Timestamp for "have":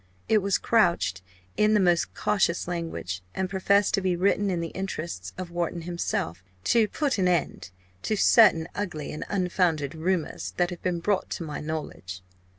10.71-10.81